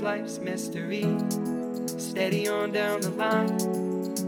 Life's 0.00 0.38
mystery. 0.38 1.06
Steady 1.86 2.48
on 2.48 2.72
down 2.72 3.00
the 3.00 3.10
line 3.10 3.89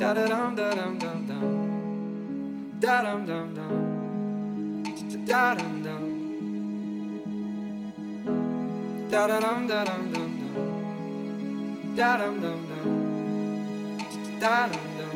Da 0.00 0.14
da 0.14 0.26
dum 0.26 0.56
da 0.56 0.70
dum 0.70 0.98
dum 0.98 1.26
dum. 1.28 1.44
Da 2.80 3.02
dum 3.04 3.26
dum 3.26 3.54
dum. 3.56 3.72
Da 5.28 5.54
dum 5.58 5.82
dum. 5.84 6.04
Da 9.10 9.26
da 9.28 9.40
dum 9.40 9.68
da 9.68 9.84
dum 9.88 10.04
dum 10.14 10.30
dum. 10.40 10.54
Da 11.96 12.16
dum 12.20 12.34
dum 12.42 12.60
dum. 12.68 12.88
Da 14.40 14.68
dum 14.72 14.86
dum. 14.98 15.09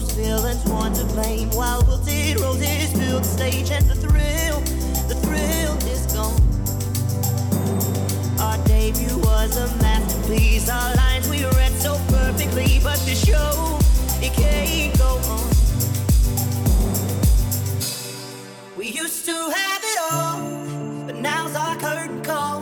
most 0.00 0.14
villains 0.14 0.64
want 0.66 0.94
to 0.94 1.04
blame. 1.06 1.50
While 1.50 1.82
wilted 1.82 2.38
roses 2.40 2.92
fill 2.92 3.18
the 3.18 3.24
stage, 3.24 3.70
and 3.72 3.84
the 3.86 3.96
thrill, 3.96 4.60
the 5.10 5.16
thrill 5.24 5.74
is 5.92 6.06
gone. 6.14 6.40
Our 8.38 8.58
debut 8.64 9.18
was 9.18 9.56
a 9.56 9.66
masterpiece. 9.82 10.68
Our 10.68 10.94
lines 10.94 11.28
we 11.28 11.44
read 11.44 11.72
so 11.72 12.00
perfectly, 12.08 12.80
but 12.84 12.98
the 13.06 13.16
show 13.16 13.78
it 14.22 14.32
can't 14.34 14.96
go 14.98 15.18
on. 15.34 15.48
We 18.76 18.86
used 18.86 19.24
to 19.24 19.36
have 19.60 19.82
it 19.92 19.98
all, 20.12 21.06
but 21.06 21.16
now's 21.16 21.56
our 21.56 21.74
curtain 21.76 22.22
call. 22.22 22.60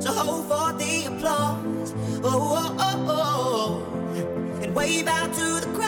So 0.00 0.12
hold 0.12 0.44
for 0.48 0.78
the 0.78 1.06
applause. 1.06 1.94
Oh, 2.22 2.28
oh, 2.60 2.76
oh, 2.78 3.06
oh. 3.08 3.84
oh. 4.04 4.62
and 4.62 4.74
wave 4.74 5.08
out 5.08 5.32
to 5.32 5.60
the 5.64 5.72
crowd. 5.74 5.87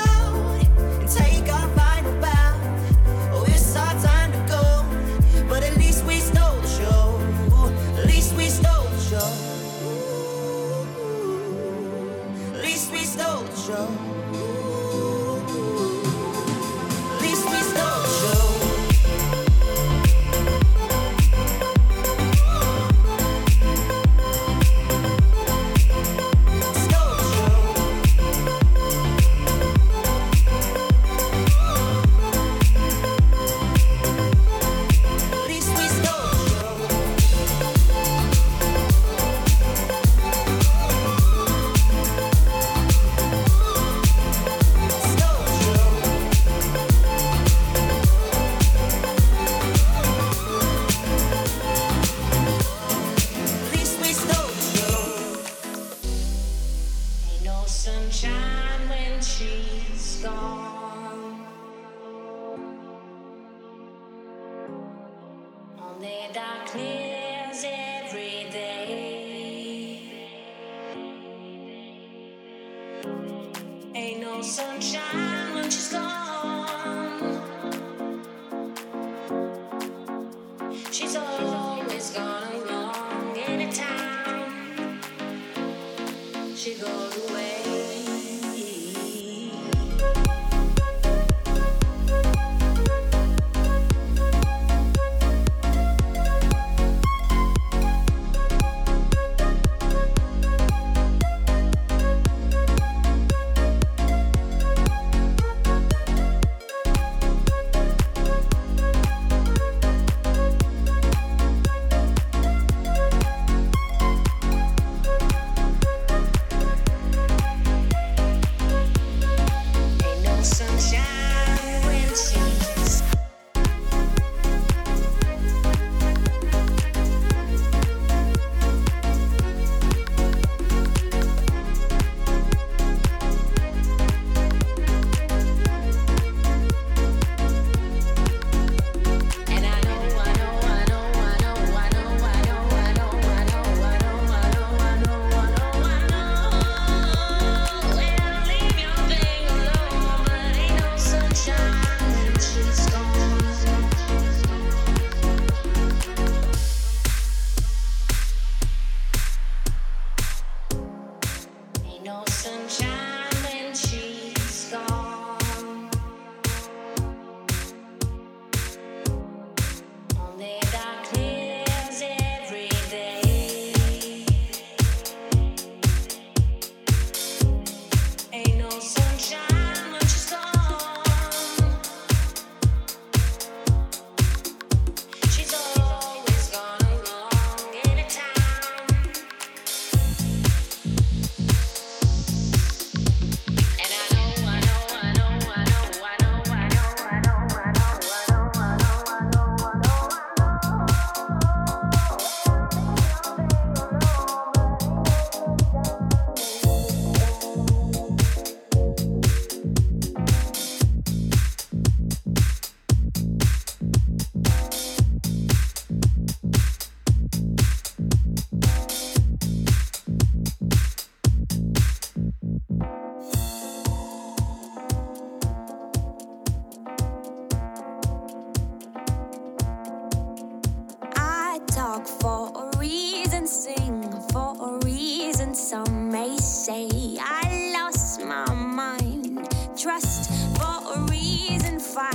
fight 241.80 242.14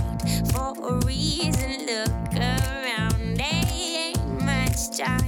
for 0.51 0.73
a 0.83 1.05
reason. 1.05 1.85
Look 1.85 2.35
around, 2.35 3.37
they 3.37 4.13
ain't 4.13 4.41
much 4.43 4.97
time. 4.97 5.24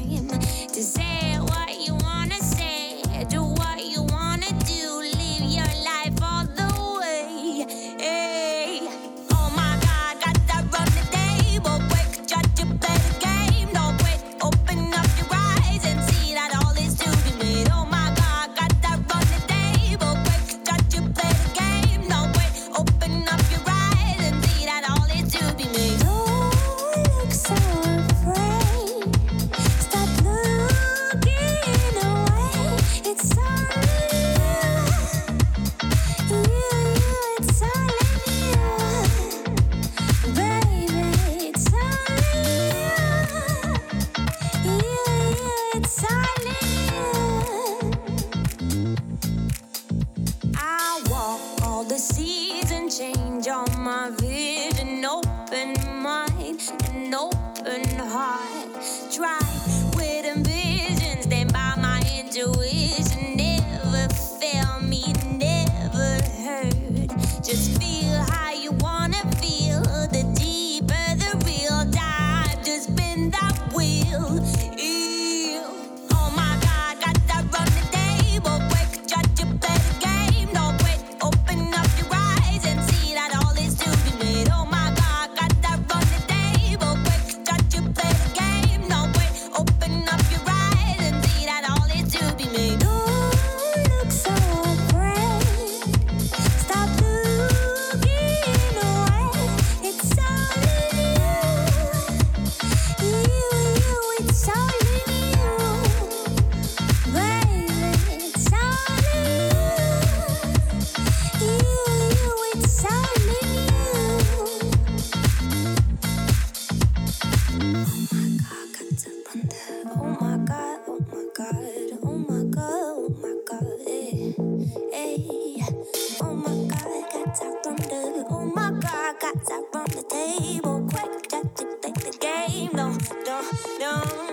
from 129.78 129.96
the 129.96 130.04
table. 130.10 130.88
Quick, 130.90 131.30
check, 131.30 131.44
check, 131.56 131.94
the 131.96 132.18
game. 132.20 132.72
No, 132.74 132.98
no, 133.26 133.42
no. 133.80 134.27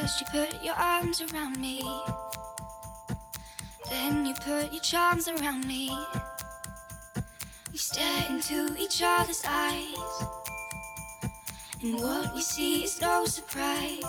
First 0.00 0.20
you 0.22 0.26
put 0.28 0.64
your 0.64 0.74
arms 0.76 1.20
around 1.20 1.60
me. 1.60 1.82
Then 3.90 4.24
you 4.24 4.32
put 4.32 4.72
your 4.72 4.80
charms 4.80 5.28
around 5.28 5.66
me. 5.66 5.94
We 7.70 7.76
stare 7.76 8.24
into 8.30 8.74
each 8.78 9.02
other's 9.04 9.42
eyes. 9.46 10.24
And 11.82 11.96
what 11.96 12.34
we 12.34 12.40
see 12.40 12.84
is 12.84 12.98
no 13.02 13.26
surprise. 13.26 14.00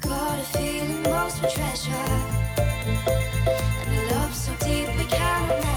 Got 0.00 0.38
a 0.38 0.44
feeling 0.44 1.02
most 1.02 1.42
of 1.42 1.52
treasure. 1.52 1.90
And 3.84 3.98
a 3.98 4.14
love 4.14 4.32
so 4.32 4.52
deep 4.60 4.96
we 4.96 5.04
cannot 5.06 5.67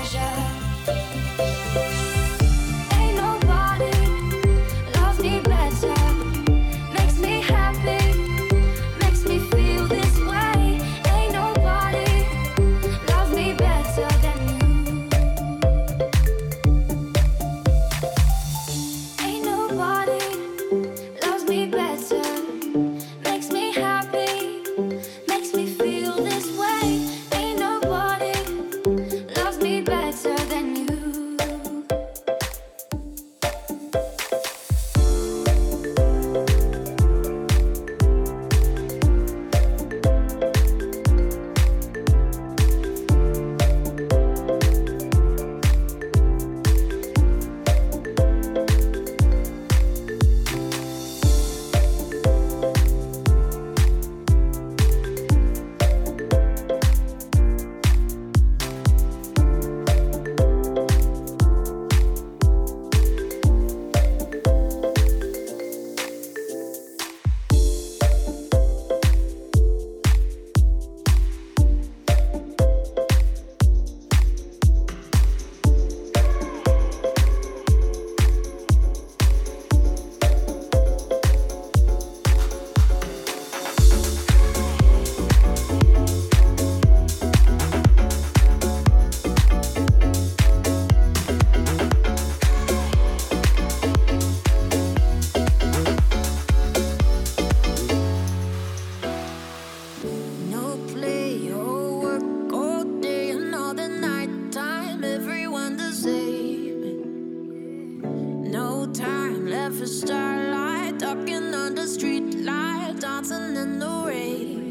starlight, 111.12 111.28
talking 111.28 111.54
under 111.54 111.88
street 111.88 112.36
light, 112.44 112.96
dancing 113.00 113.56
in 113.56 113.80
the 113.80 114.04
rain. 114.06 114.71